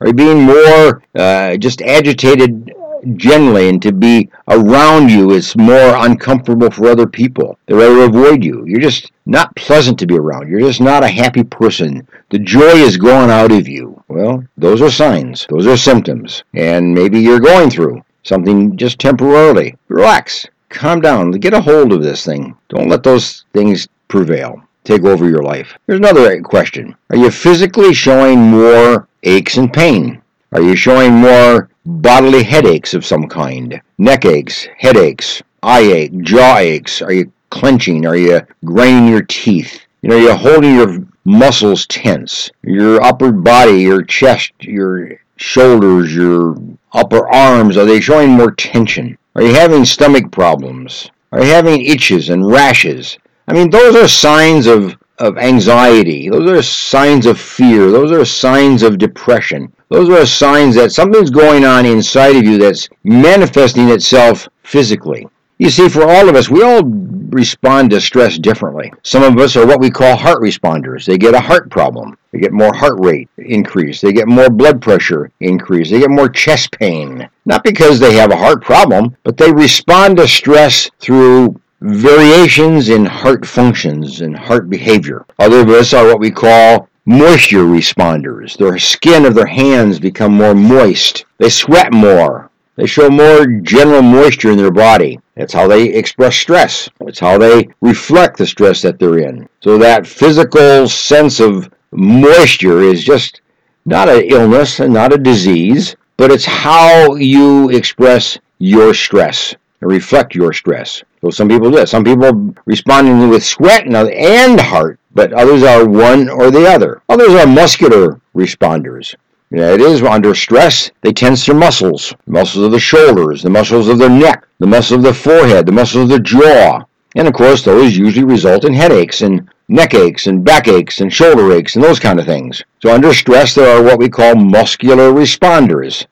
Are 0.00 0.08
you 0.08 0.14
being 0.14 0.42
more 0.42 1.02
uh, 1.14 1.56
just 1.58 1.82
agitated 1.82 2.72
generally 3.16 3.68
and 3.68 3.82
to 3.82 3.92
be 3.92 4.30
around 4.48 5.10
you 5.10 5.30
is 5.32 5.56
more 5.56 5.96
uncomfortable 5.96 6.70
for 6.70 6.88
other 6.88 7.06
people. 7.06 7.58
They 7.66 7.74
rather 7.74 8.02
avoid 8.02 8.44
you. 8.44 8.64
You're 8.66 8.80
just 8.80 9.12
not 9.26 9.54
pleasant 9.56 9.98
to 10.00 10.06
be 10.06 10.16
around. 10.16 10.48
You're 10.48 10.60
just 10.60 10.80
not 10.80 11.04
a 11.04 11.08
happy 11.08 11.44
person. 11.44 12.06
The 12.30 12.38
joy 12.38 12.76
is 12.76 12.96
gone 12.96 13.30
out 13.30 13.52
of 13.52 13.68
you. 13.68 14.02
Well, 14.08 14.44
those 14.56 14.82
are 14.82 14.90
signs. 14.90 15.46
Those 15.48 15.66
are 15.66 15.76
symptoms. 15.76 16.44
And 16.54 16.94
maybe 16.94 17.20
you're 17.20 17.40
going 17.40 17.70
through 17.70 18.02
something 18.22 18.76
just 18.76 18.98
temporarily. 18.98 19.76
Relax, 19.88 20.46
calm 20.72 21.00
down, 21.00 21.30
get 21.32 21.54
a 21.54 21.60
hold 21.60 21.92
of 21.92 22.02
this 22.02 22.24
thing. 22.24 22.56
Don't 22.68 22.88
let 22.88 23.02
those 23.02 23.44
things 23.52 23.88
prevail, 24.08 24.62
take 24.84 25.04
over 25.04 25.28
your 25.28 25.42
life. 25.42 25.74
Here's 25.86 25.98
another 25.98 26.40
question 26.42 26.94
Are 27.10 27.16
you 27.16 27.30
physically 27.30 27.94
showing 27.94 28.40
more 28.40 29.08
aches 29.22 29.56
and 29.56 29.72
pain? 29.72 30.22
Are 30.52 30.62
you 30.62 30.76
showing 30.76 31.12
more 31.14 31.70
bodily 31.86 32.42
headaches 32.42 32.94
of 32.94 33.06
some 33.06 33.28
kind? 33.28 33.80
Neck 33.98 34.24
aches, 34.24 34.68
headaches, 34.76 35.42
eye 35.62 35.80
ache, 35.80 36.18
jaw 36.22 36.58
aches? 36.58 37.00
Are 37.00 37.12
you 37.12 37.32
clenching? 37.50 38.06
Are 38.06 38.16
you 38.16 38.42
grinding 38.64 39.08
your 39.08 39.22
teeth? 39.22 39.80
You 40.02 40.10
know, 40.10 40.16
you're 40.16 40.36
holding 40.36 40.74
your 40.74 41.06
muscles 41.24 41.86
tense. 41.86 42.50
Your 42.62 43.02
upper 43.02 43.32
body, 43.32 43.80
your 43.82 44.02
chest, 44.02 44.52
your 44.60 45.20
shoulders, 45.36 46.14
your 46.14 46.56
upper 46.92 47.32
arms, 47.32 47.76
are 47.76 47.84
they 47.84 48.00
showing 48.00 48.30
more 48.30 48.50
tension? 48.52 49.18
Are 49.34 49.42
you 49.42 49.54
having 49.54 49.86
stomach 49.86 50.30
problems? 50.30 51.10
Are 51.32 51.42
you 51.42 51.50
having 51.50 51.86
itches 51.86 52.28
and 52.28 52.46
rashes? 52.46 53.16
I 53.48 53.54
mean, 53.54 53.70
those 53.70 53.96
are 53.96 54.06
signs 54.06 54.66
of, 54.66 54.94
of 55.18 55.38
anxiety. 55.38 56.28
Those 56.28 56.50
are 56.50 56.62
signs 56.62 57.24
of 57.24 57.40
fear. 57.40 57.90
Those 57.90 58.12
are 58.12 58.26
signs 58.26 58.82
of 58.82 58.98
depression. 58.98 59.72
Those 59.88 60.10
are 60.10 60.26
signs 60.26 60.74
that 60.74 60.92
something's 60.92 61.30
going 61.30 61.64
on 61.64 61.86
inside 61.86 62.36
of 62.36 62.44
you 62.44 62.58
that's 62.58 62.90
manifesting 63.04 63.88
itself 63.88 64.48
physically. 64.64 65.26
You 65.62 65.70
see, 65.70 65.88
for 65.88 66.02
all 66.02 66.28
of 66.28 66.34
us, 66.34 66.50
we 66.50 66.64
all 66.64 66.82
respond 66.82 67.90
to 67.90 68.00
stress 68.00 68.36
differently. 68.36 68.92
Some 69.04 69.22
of 69.22 69.38
us 69.38 69.54
are 69.54 69.64
what 69.64 69.78
we 69.78 69.92
call 69.92 70.16
heart 70.16 70.42
responders. 70.42 71.04
They 71.04 71.16
get 71.16 71.36
a 71.36 71.40
heart 71.40 71.70
problem. 71.70 72.18
They 72.32 72.40
get 72.40 72.52
more 72.52 72.74
heart 72.74 72.98
rate 72.98 73.28
increase. 73.38 74.00
They 74.00 74.12
get 74.12 74.26
more 74.26 74.50
blood 74.50 74.82
pressure 74.82 75.30
increase. 75.38 75.88
They 75.88 76.00
get 76.00 76.10
more 76.10 76.28
chest 76.28 76.72
pain. 76.72 77.28
Not 77.46 77.62
because 77.62 78.00
they 78.00 78.14
have 78.14 78.32
a 78.32 78.36
heart 78.36 78.60
problem, 78.60 79.16
but 79.22 79.36
they 79.36 79.52
respond 79.52 80.16
to 80.16 80.26
stress 80.26 80.90
through 80.98 81.60
variations 81.80 82.88
in 82.88 83.04
heart 83.04 83.46
functions 83.46 84.20
and 84.20 84.36
heart 84.36 84.68
behavior. 84.68 85.24
Other 85.38 85.60
of 85.60 85.68
us 85.68 85.94
are 85.94 86.06
what 86.06 86.18
we 86.18 86.32
call 86.32 86.88
moisture 87.04 87.64
responders. 87.64 88.56
Their 88.56 88.80
skin 88.80 89.26
of 89.26 89.36
their 89.36 89.46
hands 89.46 90.00
become 90.00 90.34
more 90.34 90.56
moist. 90.56 91.24
They 91.38 91.50
sweat 91.50 91.92
more. 91.92 92.50
They 92.76 92.86
show 92.86 93.10
more 93.10 93.46
general 93.46 94.00
moisture 94.02 94.50
in 94.50 94.56
their 94.56 94.70
body. 94.70 95.20
That's 95.36 95.52
how 95.52 95.68
they 95.68 95.88
express 95.88 96.36
stress. 96.36 96.88
It's 97.00 97.20
how 97.20 97.36
they 97.36 97.68
reflect 97.80 98.38
the 98.38 98.46
stress 98.46 98.80
that 98.82 98.98
they're 98.98 99.18
in. 99.18 99.48
So 99.60 99.76
that 99.78 100.06
physical 100.06 100.88
sense 100.88 101.38
of 101.38 101.70
moisture 101.90 102.80
is 102.80 103.04
just 103.04 103.42
not 103.84 104.08
an 104.08 104.22
illness 104.22 104.80
and 104.80 104.92
not 104.92 105.12
a 105.12 105.18
disease, 105.18 105.96
but 106.16 106.30
it's 106.30 106.44
how 106.44 107.14
you 107.16 107.68
express 107.70 108.38
your 108.58 108.94
stress 108.94 109.54
and 109.80 109.90
reflect 109.90 110.34
your 110.34 110.52
stress. 110.52 111.02
So 111.20 111.30
some 111.30 111.48
people 111.48 111.70
do. 111.70 111.76
that. 111.76 111.88
Some 111.88 112.04
people 112.04 112.54
responding 112.64 113.28
with 113.28 113.44
sweat 113.44 113.86
and 113.86 114.60
heart, 114.60 114.98
but 115.14 115.32
others 115.32 115.62
are 115.62 115.86
one 115.86 116.30
or 116.30 116.50
the 116.50 116.66
other. 116.66 117.02
Others 117.08 117.34
are 117.34 117.46
muscular 117.46 118.20
responders. 118.34 119.14
Know, 119.54 119.74
it 119.74 119.82
is 119.82 120.02
under 120.02 120.34
stress, 120.34 120.90
they 121.02 121.12
tense 121.12 121.44
their 121.44 121.54
muscles, 121.54 122.14
muscles 122.26 122.64
of 122.64 122.72
the 122.72 122.80
shoulders, 122.80 123.42
the 123.42 123.50
muscles 123.50 123.86
of 123.86 123.98
their 123.98 124.08
neck, 124.08 124.46
the 124.58 124.66
muscles 124.66 124.98
of 124.98 125.02
the 125.02 125.12
forehead, 125.12 125.66
the 125.66 125.72
muscles 125.72 126.04
of 126.04 126.08
the 126.08 126.20
jaw. 126.20 126.82
And 127.16 127.28
of 127.28 127.34
course, 127.34 127.62
those 127.62 127.94
usually 127.94 128.24
result 128.24 128.64
in 128.64 128.72
headaches 128.72 129.20
and 129.20 129.46
neck 129.68 129.92
aches 129.92 130.26
and 130.26 130.42
back 130.42 130.68
aches 130.68 131.02
and 131.02 131.12
shoulder 131.12 131.52
aches 131.52 131.76
and 131.76 131.84
those 131.84 132.00
kind 132.00 132.18
of 132.18 132.24
things. 132.24 132.62
So 132.80 132.94
under 132.94 133.12
stress, 133.12 133.54
there 133.54 133.76
are 133.76 133.82
what 133.82 133.98
we 133.98 134.08
call 134.08 134.34
muscular 134.34 135.12
responders. 135.12 136.06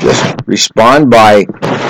Just 0.00 0.34
respond 0.46 1.10
by 1.10 1.44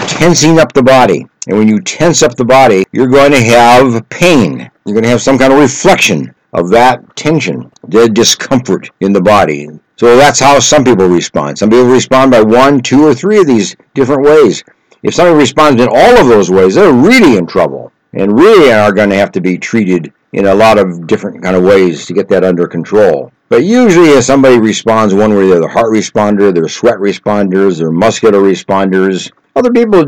tensing 0.07 0.59
up 0.59 0.75
the 0.75 0.83
body. 0.83 1.27
And 1.49 1.57
when 1.57 1.69
you 1.69 1.81
tense 1.81 2.23
up 2.23 2.35
the 2.35 2.45
body, 2.45 2.85
you're 2.93 3.07
going 3.07 3.33
to 3.33 3.43
have 3.43 4.07
pain. 4.11 4.71
You're 4.85 4.95
going 4.95 5.05
to 5.05 5.11
have 5.11 5.23
some 5.23 5.39
kind 5.39 5.53
of 5.53 5.59
reflection 5.59 6.35
of 6.53 6.69
that 6.71 7.17
tension, 7.17 7.73
the 7.89 8.07
discomfort 8.07 8.91
in 9.01 9.15
the 9.15 9.21
body. 9.23 9.69
So 10.01 10.17
that's 10.17 10.41
how 10.41 10.59
some 10.61 10.83
people 10.83 11.09
respond. 11.09 11.59
Some 11.59 11.69
people 11.69 11.85
respond 11.85 12.31
by 12.31 12.41
one, 12.41 12.81
two, 12.81 13.07
or 13.07 13.15
three 13.15 13.39
of 13.39 13.47
these 13.47 13.77
different 13.93 14.23
ways. 14.23 14.65
If 15.03 15.15
somebody 15.15 15.37
responds 15.37 15.83
in 15.83 15.91
all 15.91 16.19
of 16.19 16.27
those 16.27 16.51
ways, 16.51 16.75
they're 16.75 16.91
really 16.91 17.37
in 17.37 17.47
trouble 17.47 17.93
and 18.15 18.35
really 18.35 18.73
are 18.73 18.95
going 18.95 19.11
to 19.11 19.17
have 19.17 19.31
to 19.33 19.43
be 19.43 19.59
treated 19.59 20.11
in 20.33 20.47
a 20.47 20.55
lot 20.55 20.79
of 20.79 21.07
different 21.07 21.43
kind 21.43 21.55
of 21.55 21.65
ways 21.65 22.07
to 22.07 22.15
get 22.15 22.31
that 22.31 22.45
under 22.45 22.67
control. 22.67 23.31
But 23.51 23.65
usually, 23.65 24.09
if 24.13 24.25
somebody 24.25 24.59
responds 24.59 25.13
one 25.13 25.37
way, 25.37 25.49
they're 25.49 25.61
the 25.61 25.69
heart 25.69 25.93
responder, 25.93 26.55
they're 26.55 26.67
sweat 26.67 26.97
responders, 26.97 27.77
they're 27.77 27.91
muscular 27.91 28.41
responders. 28.41 29.31
Other 29.55 29.71
people 29.71 30.07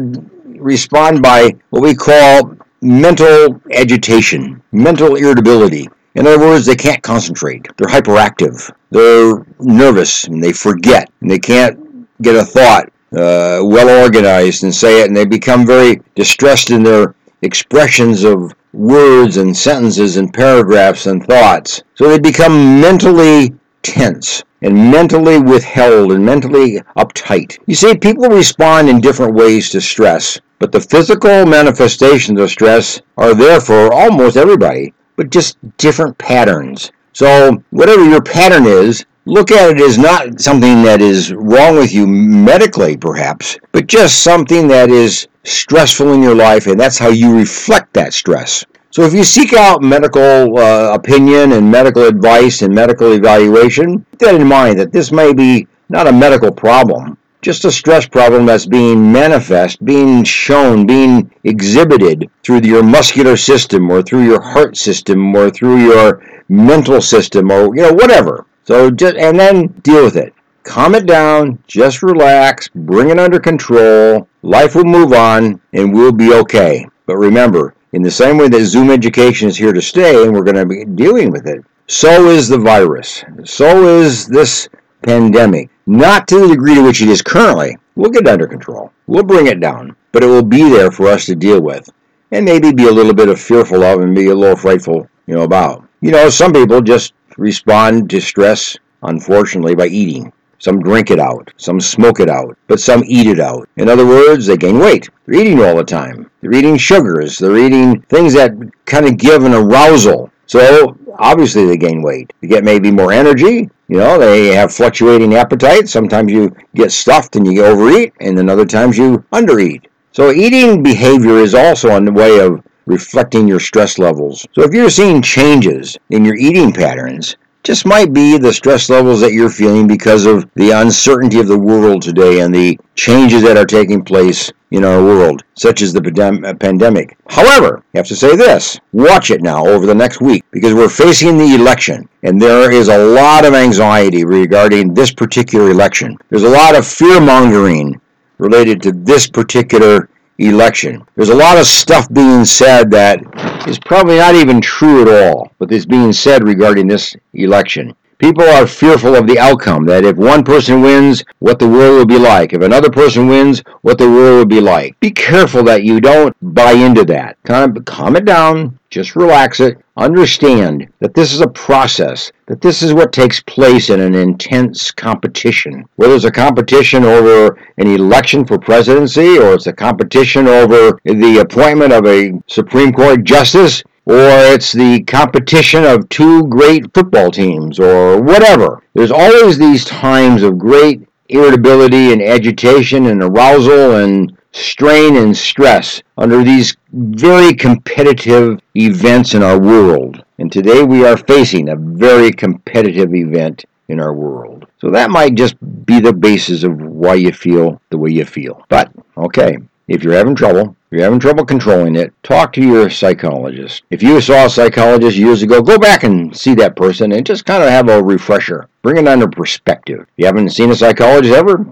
respond 0.56 1.20
by 1.20 1.54
what 1.68 1.82
we 1.82 1.94
call 1.94 2.56
mental 2.80 3.60
agitation, 3.70 4.62
mental 4.72 5.16
irritability. 5.16 5.90
In 6.14 6.26
other 6.26 6.38
words, 6.38 6.66
they 6.66 6.76
can't 6.76 7.02
concentrate. 7.02 7.66
They're 7.76 7.88
hyperactive. 7.88 8.70
They're 8.90 9.44
nervous 9.60 10.24
and 10.24 10.42
they 10.42 10.52
forget 10.52 11.10
and 11.20 11.30
they 11.30 11.38
can't 11.38 11.78
get 12.20 12.36
a 12.36 12.44
thought 12.44 12.92
uh, 13.12 13.60
well 13.62 14.02
organized 14.02 14.64
and 14.64 14.74
say 14.74 15.02
it, 15.02 15.08
and 15.08 15.16
they 15.16 15.26
become 15.26 15.66
very 15.66 16.00
distressed 16.14 16.70
in 16.70 16.82
their 16.82 17.14
expressions 17.42 18.24
of 18.24 18.54
words 18.72 19.36
and 19.36 19.54
sentences 19.54 20.16
and 20.16 20.32
paragraphs 20.32 21.06
and 21.06 21.24
thoughts. 21.26 21.82
So 21.94 22.08
they 22.08 22.18
become 22.18 22.80
mentally 22.80 23.54
tense 23.82 24.42
and 24.62 24.90
mentally 24.90 25.38
withheld 25.38 26.12
and 26.12 26.24
mentally 26.24 26.80
uptight. 26.96 27.58
You 27.66 27.74
see, 27.74 27.96
people 27.96 28.28
respond 28.28 28.88
in 28.88 29.00
different 29.00 29.34
ways 29.34 29.70
to 29.70 29.80
stress, 29.80 30.40
but 30.58 30.72
the 30.72 30.80
physical 30.80 31.44
manifestations 31.44 32.40
of 32.40 32.50
stress 32.50 33.02
are 33.18 33.34
there 33.34 33.60
for 33.60 33.92
almost 33.92 34.36
everybody, 34.36 34.94
but 35.16 35.30
just 35.30 35.56
different 35.78 36.16
patterns. 36.18 36.90
So, 37.12 37.62
whatever 37.70 38.08
your 38.08 38.22
pattern 38.22 38.66
is, 38.66 39.04
look 39.26 39.50
at 39.50 39.70
it 39.70 39.80
as 39.80 39.98
not 39.98 40.40
something 40.40 40.82
that 40.82 41.00
is 41.00 41.32
wrong 41.32 41.76
with 41.76 41.92
you 41.92 42.06
medically, 42.06 42.96
perhaps, 42.96 43.58
but 43.72 43.86
just 43.86 44.22
something 44.22 44.66
that 44.68 44.90
is 44.90 45.28
stressful 45.44 46.12
in 46.12 46.22
your 46.22 46.34
life, 46.34 46.66
and 46.66 46.78
that's 46.78 46.98
how 46.98 47.08
you 47.08 47.36
reflect 47.36 47.92
that 47.94 48.14
stress. 48.14 48.64
So 48.90 49.02
if 49.02 49.14
you 49.14 49.24
seek 49.24 49.54
out 49.54 49.82
medical 49.82 50.58
uh, 50.58 50.92
opinion 50.92 51.52
and 51.52 51.70
medical 51.70 52.04
advice 52.04 52.62
and 52.62 52.74
medical 52.74 53.12
evaluation, 53.12 54.04
keep 54.10 54.18
that 54.20 54.34
in 54.34 54.46
mind 54.46 54.78
that 54.78 54.92
this 54.92 55.10
may 55.10 55.32
be 55.32 55.66
not 55.88 56.06
a 56.06 56.12
medical 56.12 56.52
problem, 56.52 57.16
just 57.42 57.64
a 57.64 57.72
stress 57.72 58.06
problem 58.06 58.46
that's 58.46 58.66
being 58.66 59.12
manifest, 59.12 59.84
being 59.84 60.22
shown, 60.22 60.86
being 60.86 61.30
exhibited 61.44 62.30
through 62.44 62.60
your 62.62 62.84
muscular 62.84 63.36
system 63.36 63.90
or 63.90 64.00
through 64.00 64.24
your 64.24 64.40
heart 64.40 64.76
system 64.76 65.34
or 65.34 65.50
through 65.50 65.78
your 65.78 66.22
mental 66.48 67.00
system 67.00 67.50
or 67.50 67.74
you 67.74 67.82
know 67.82 67.92
whatever. 67.92 68.46
So 68.64 68.90
just 68.90 69.16
and 69.16 69.38
then 69.38 69.66
deal 69.82 70.04
with 70.04 70.16
it. 70.16 70.32
Calm 70.62 70.94
it 70.94 71.06
down, 71.06 71.58
just 71.66 72.04
relax, 72.04 72.68
bring 72.68 73.10
it 73.10 73.18
under 73.18 73.40
control. 73.40 74.28
Life 74.42 74.76
will 74.76 74.84
move 74.84 75.12
on 75.12 75.60
and 75.72 75.92
we'll 75.92 76.12
be 76.12 76.32
okay. 76.34 76.86
But 77.06 77.16
remember, 77.16 77.74
in 77.92 78.02
the 78.02 78.10
same 78.10 78.38
way 78.38 78.48
that 78.48 78.64
Zoom 78.64 78.88
education 78.88 79.48
is 79.48 79.56
here 79.56 79.72
to 79.72 79.82
stay 79.82 80.22
and 80.22 80.32
we're 80.32 80.44
going 80.44 80.56
to 80.56 80.66
be 80.66 80.84
dealing 80.84 81.32
with 81.32 81.48
it, 81.48 81.64
so 81.88 82.28
is 82.28 82.48
the 82.48 82.58
virus. 82.58 83.24
So 83.44 83.98
is 83.98 84.28
this 84.28 84.68
pandemic. 85.02 85.70
Not 85.86 86.28
to 86.28 86.40
the 86.40 86.48
degree 86.48 86.74
to 86.74 86.82
which 86.82 87.02
it 87.02 87.08
is 87.08 87.22
currently. 87.22 87.76
We'll 87.94 88.10
get 88.10 88.22
it 88.22 88.28
under 88.28 88.46
control. 88.46 88.92
We'll 89.06 89.24
bring 89.24 89.46
it 89.46 89.60
down. 89.60 89.96
But 90.12 90.22
it 90.22 90.28
will 90.28 90.42
be 90.42 90.68
there 90.68 90.90
for 90.90 91.08
us 91.08 91.26
to 91.26 91.34
deal 91.34 91.60
with. 91.60 91.88
And 92.30 92.44
maybe 92.44 92.72
be 92.72 92.86
a 92.86 92.92
little 92.92 93.14
bit 93.14 93.28
of 93.28 93.40
fearful 93.40 93.82
of 93.82 94.00
and 94.00 94.14
be 94.14 94.28
a 94.28 94.34
little 94.34 94.56
frightful, 94.56 95.08
you 95.26 95.34
know, 95.34 95.42
about. 95.42 95.86
You 96.00 96.10
know, 96.10 96.30
some 96.30 96.52
people 96.52 96.80
just 96.80 97.14
respond 97.36 98.10
to 98.10 98.20
stress, 98.20 98.76
unfortunately, 99.02 99.74
by 99.74 99.86
eating. 99.86 100.32
Some 100.58 100.80
drink 100.80 101.10
it 101.10 101.18
out, 101.18 101.52
some 101.56 101.80
smoke 101.80 102.20
it 102.20 102.30
out, 102.30 102.56
but 102.68 102.78
some 102.78 103.02
eat 103.04 103.26
it 103.26 103.40
out. 103.40 103.68
In 103.76 103.88
other 103.88 104.06
words, 104.06 104.46
they 104.46 104.56
gain 104.56 104.78
weight. 104.78 105.10
They're 105.26 105.40
eating 105.40 105.60
all 105.60 105.76
the 105.76 105.84
time. 105.84 106.30
They're 106.40 106.54
eating 106.54 106.76
sugars. 106.76 107.36
They're 107.36 107.58
eating 107.58 108.02
things 108.02 108.32
that 108.34 108.52
kind 108.84 109.06
of 109.06 109.16
give 109.16 109.44
an 109.44 109.54
arousal. 109.54 110.30
So 110.52 110.98
obviously 111.18 111.64
they 111.64 111.78
gain 111.78 112.02
weight. 112.02 112.30
They 112.42 112.46
get 112.46 112.62
maybe 112.62 112.90
more 112.90 113.10
energy. 113.10 113.70
You 113.88 113.96
know, 113.96 114.18
they 114.18 114.48
have 114.48 114.70
fluctuating 114.70 115.34
appetite. 115.34 115.88
Sometimes 115.88 116.30
you 116.30 116.54
get 116.74 116.92
stuffed 116.92 117.36
and 117.36 117.50
you 117.50 117.64
overeat, 117.64 118.12
and 118.20 118.36
then 118.36 118.50
other 118.50 118.66
times 118.66 118.98
you 118.98 119.24
undereat. 119.32 119.86
So 120.12 120.30
eating 120.30 120.82
behavior 120.82 121.38
is 121.38 121.54
also 121.54 121.88
a 121.88 122.12
way 122.12 122.40
of 122.40 122.62
reflecting 122.84 123.48
your 123.48 123.60
stress 123.60 123.98
levels. 123.98 124.46
So 124.52 124.60
if 124.60 124.74
you're 124.74 124.90
seeing 124.90 125.22
changes 125.22 125.96
in 126.10 126.22
your 126.22 126.36
eating 126.36 126.70
patterns, 126.70 127.38
just 127.62 127.86
might 127.86 128.12
be 128.12 128.38
the 128.38 128.52
stress 128.52 128.90
levels 128.90 129.20
that 129.20 129.32
you're 129.32 129.50
feeling 129.50 129.86
because 129.86 130.26
of 130.26 130.48
the 130.54 130.70
uncertainty 130.70 131.38
of 131.38 131.46
the 131.46 131.58
world 131.58 132.02
today 132.02 132.40
and 132.40 132.54
the 132.54 132.78
changes 132.94 133.42
that 133.42 133.56
are 133.56 133.64
taking 133.64 134.04
place 134.04 134.52
in 134.72 134.84
our 134.84 135.02
world, 135.02 135.44
such 135.54 135.82
as 135.82 135.92
the 135.92 136.00
uh, 136.00 136.54
pandemic. 136.54 137.16
However, 137.28 137.84
I 137.94 137.98
have 137.98 138.06
to 138.06 138.16
say 138.16 138.36
this 138.36 138.80
watch 138.92 139.30
it 139.30 139.42
now 139.42 139.66
over 139.66 139.86
the 139.86 139.94
next 139.94 140.20
week 140.20 140.44
because 140.50 140.74
we're 140.74 140.88
facing 140.88 141.36
the 141.36 141.54
election 141.54 142.08
and 142.22 142.40
there 142.40 142.72
is 142.72 142.88
a 142.88 142.98
lot 142.98 143.44
of 143.44 143.54
anxiety 143.54 144.24
regarding 144.24 144.94
this 144.94 145.12
particular 145.12 145.70
election. 145.70 146.16
There's 146.30 146.44
a 146.44 146.48
lot 146.48 146.74
of 146.74 146.86
fear 146.86 147.20
mongering 147.20 148.00
related 148.38 148.82
to 148.82 148.92
this 148.92 149.28
particular 149.28 150.08
election. 150.38 151.06
There's 151.14 151.28
a 151.28 151.34
lot 151.34 151.58
of 151.58 151.66
stuff 151.66 152.12
being 152.12 152.44
said 152.44 152.90
that 152.90 153.20
is 153.66 153.78
probably 153.78 154.16
not 154.16 154.34
even 154.34 154.60
true 154.60 155.02
at 155.02 155.08
all, 155.08 155.52
but 155.58 155.72
is 155.72 155.86
being 155.86 156.12
said 156.12 156.46
regarding 156.46 156.86
this 156.86 157.16
election. 157.34 157.94
People 158.22 158.44
are 158.44 158.68
fearful 158.68 159.16
of 159.16 159.26
the 159.26 159.36
outcome, 159.36 159.84
that 159.86 160.04
if 160.04 160.16
one 160.16 160.44
person 160.44 160.80
wins, 160.80 161.24
what 161.40 161.58
the 161.58 161.68
world 161.68 161.98
will 161.98 162.06
be 162.06 162.20
like. 162.20 162.52
If 162.52 162.62
another 162.62 162.88
person 162.88 163.26
wins, 163.26 163.64
what 163.80 163.98
the 163.98 164.08
world 164.08 164.38
will 164.38 164.46
be 164.46 164.60
like. 164.60 164.98
Be 165.00 165.10
careful 165.10 165.64
that 165.64 165.82
you 165.82 166.00
don't 166.00 166.32
buy 166.54 166.70
into 166.70 167.04
that. 167.06 167.36
Of 167.48 167.84
calm 167.84 168.14
it 168.14 168.24
down, 168.24 168.78
just 168.90 169.16
relax 169.16 169.58
it. 169.58 169.76
Understand 169.96 170.86
that 171.00 171.14
this 171.14 171.32
is 171.32 171.40
a 171.40 171.48
process, 171.48 172.30
that 172.46 172.60
this 172.60 172.80
is 172.80 172.94
what 172.94 173.12
takes 173.12 173.42
place 173.42 173.90
in 173.90 173.98
an 173.98 174.14
intense 174.14 174.92
competition. 174.92 175.84
Whether 175.96 176.14
it's 176.14 176.24
a 176.24 176.30
competition 176.30 177.02
over 177.02 177.58
an 177.78 177.88
election 177.88 178.44
for 178.44 178.56
presidency 178.56 179.36
or 179.36 179.54
it's 179.54 179.66
a 179.66 179.72
competition 179.72 180.46
over 180.46 180.96
the 181.04 181.38
appointment 181.40 181.92
of 181.92 182.06
a 182.06 182.40
Supreme 182.46 182.92
Court 182.92 183.24
justice, 183.24 183.82
or 184.04 184.14
it's 184.54 184.72
the 184.72 185.02
competition 185.04 185.84
of 185.84 186.08
two 186.08 186.46
great 186.48 186.92
football 186.92 187.30
teams 187.30 187.78
or 187.78 188.20
whatever. 188.20 188.82
There's 188.94 189.12
always 189.12 189.58
these 189.58 189.84
times 189.84 190.42
of 190.42 190.58
great 190.58 191.06
irritability 191.28 192.12
and 192.12 192.20
agitation 192.20 193.06
and 193.06 193.22
arousal 193.22 193.96
and 193.96 194.36
strain 194.52 195.16
and 195.16 195.36
stress 195.36 196.02
under 196.18 196.42
these 196.42 196.76
very 196.92 197.54
competitive 197.54 198.60
events 198.76 199.34
in 199.34 199.42
our 199.42 199.58
world. 199.58 200.24
And 200.38 200.52
today 200.52 200.82
we 200.82 201.06
are 201.06 201.16
facing 201.16 201.68
a 201.68 201.76
very 201.76 202.32
competitive 202.32 203.14
event 203.14 203.64
in 203.88 204.00
our 204.00 204.12
world. 204.12 204.66
So 204.78 204.90
that 204.90 205.10
might 205.10 205.34
just 205.34 205.56
be 205.86 206.00
the 206.00 206.12
basis 206.12 206.64
of 206.64 206.80
why 206.80 207.14
you 207.14 207.32
feel 207.32 207.80
the 207.90 207.98
way 207.98 208.10
you 208.10 208.24
feel. 208.24 208.64
But, 208.68 208.90
okay, 209.16 209.56
if 209.88 210.02
you're 210.02 210.14
having 210.14 210.34
trouble, 210.34 210.76
if 210.92 210.96
you're 210.96 211.04
having 211.04 211.20
trouble 211.20 211.46
controlling 211.46 211.96
it, 211.96 212.12
talk 212.22 212.52
to 212.52 212.60
your 212.60 212.90
psychologist. 212.90 213.82
If 213.88 214.02
you 214.02 214.20
saw 214.20 214.44
a 214.44 214.50
psychologist 214.50 215.16
years 215.16 215.42
ago, 215.42 215.62
go 215.62 215.78
back 215.78 216.02
and 216.02 216.36
see 216.36 216.54
that 216.56 216.76
person 216.76 217.12
and 217.12 217.24
just 217.24 217.46
kind 217.46 217.62
of 217.62 217.70
have 217.70 217.88
a 217.88 218.02
refresher. 218.02 218.68
Bring 218.82 218.98
it 218.98 219.08
under 219.08 219.26
perspective. 219.26 220.00
If 220.00 220.08
you 220.16 220.26
haven't 220.26 220.50
seen 220.50 220.70
a 220.70 220.74
psychologist 220.74 221.34
ever, 221.34 221.64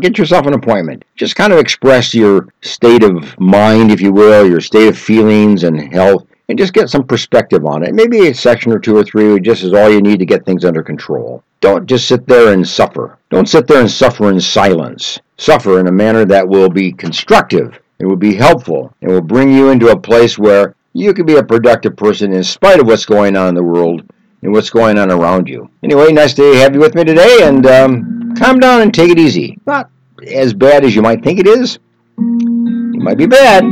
get 0.00 0.18
yourself 0.18 0.46
an 0.46 0.54
appointment. 0.54 1.04
Just 1.14 1.36
kind 1.36 1.52
of 1.52 1.60
express 1.60 2.12
your 2.12 2.48
state 2.62 3.04
of 3.04 3.38
mind, 3.38 3.92
if 3.92 4.00
you 4.00 4.12
will, 4.12 4.44
your 4.44 4.60
state 4.60 4.88
of 4.88 4.98
feelings 4.98 5.62
and 5.62 5.92
health, 5.92 6.26
and 6.48 6.58
just 6.58 6.72
get 6.72 6.90
some 6.90 7.06
perspective 7.06 7.64
on 7.64 7.84
it. 7.84 7.94
Maybe 7.94 8.26
a 8.26 8.34
section 8.34 8.72
or 8.72 8.80
two 8.80 8.96
or 8.96 9.04
three 9.04 9.38
just 9.38 9.62
is 9.62 9.72
all 9.72 9.88
you 9.88 10.02
need 10.02 10.18
to 10.18 10.26
get 10.26 10.44
things 10.44 10.64
under 10.64 10.82
control. 10.82 11.44
Don't 11.60 11.86
just 11.86 12.08
sit 12.08 12.26
there 12.26 12.52
and 12.52 12.66
suffer. 12.66 13.18
Don't 13.30 13.48
sit 13.48 13.68
there 13.68 13.80
and 13.80 13.88
suffer 13.88 14.28
in 14.28 14.40
silence. 14.40 15.20
Suffer 15.36 15.78
in 15.78 15.86
a 15.86 15.92
manner 15.92 16.24
that 16.24 16.48
will 16.48 16.68
be 16.68 16.90
constructive 16.90 17.78
it 17.98 18.06
will 18.06 18.16
be 18.16 18.34
helpful. 18.34 18.94
It 19.00 19.08
will 19.08 19.20
bring 19.20 19.52
you 19.52 19.70
into 19.70 19.88
a 19.88 19.98
place 19.98 20.38
where 20.38 20.74
you 20.92 21.12
can 21.12 21.26
be 21.26 21.36
a 21.36 21.42
productive 21.42 21.96
person 21.96 22.32
in 22.32 22.44
spite 22.44 22.80
of 22.80 22.86
what's 22.86 23.04
going 23.04 23.36
on 23.36 23.48
in 23.48 23.54
the 23.54 23.62
world 23.62 24.02
and 24.42 24.52
what's 24.52 24.70
going 24.70 24.98
on 24.98 25.10
around 25.10 25.48
you. 25.48 25.68
Anyway, 25.82 26.12
nice 26.12 26.34
to 26.34 26.42
have 26.56 26.74
you 26.74 26.80
with 26.80 26.94
me 26.94 27.04
today, 27.04 27.38
and 27.42 27.66
um, 27.66 28.34
calm 28.36 28.60
down 28.60 28.82
and 28.82 28.94
take 28.94 29.10
it 29.10 29.18
easy. 29.18 29.58
Not 29.66 29.90
as 30.26 30.54
bad 30.54 30.84
as 30.84 30.94
you 30.94 31.02
might 31.02 31.24
think 31.24 31.40
it 31.40 31.46
is. 31.46 31.78
It 32.18 33.02
might 33.02 33.18
be 33.18 33.26
bad, 33.26 33.64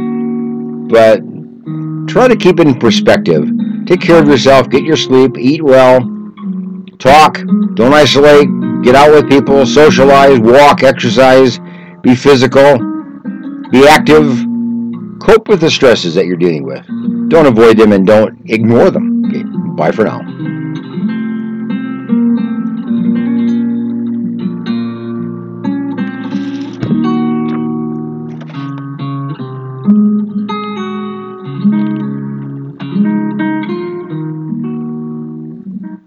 but 0.88 1.20
try 2.08 2.26
to 2.26 2.36
keep 2.36 2.58
it 2.58 2.66
in 2.66 2.78
perspective. 2.78 3.48
Take 3.86 4.00
care 4.00 4.20
of 4.20 4.26
yourself, 4.26 4.68
get 4.68 4.82
your 4.82 4.96
sleep, 4.96 5.38
eat 5.38 5.62
well, 5.62 6.00
talk, 6.98 7.38
don't 7.74 7.94
isolate, 7.94 8.48
get 8.82 8.96
out 8.96 9.12
with 9.12 9.28
people, 9.28 9.64
socialize, 9.66 10.40
walk, 10.40 10.82
exercise, 10.82 11.60
be 12.02 12.16
physical 12.16 12.95
be 13.70 13.86
active. 13.86 14.44
Cope 15.20 15.48
with 15.48 15.60
the 15.60 15.70
stresses 15.70 16.14
that 16.14 16.26
you're 16.26 16.36
dealing 16.36 16.64
with. 16.64 16.86
Don't 17.30 17.46
avoid 17.46 17.78
them 17.78 17.92
and 17.92 18.06
don't 18.06 18.38
ignore 18.50 18.90
them. 18.90 19.24
Okay, 19.26 19.42
bye 19.76 19.92
for 19.92 20.04
now. 20.04 20.55